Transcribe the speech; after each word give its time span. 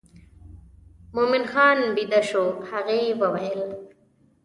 مومن 1.15 1.43
خان 1.51 1.77
بېده 1.95 2.21
شو 2.29 2.45
هغې 2.69 3.01
وویل. 3.21 3.61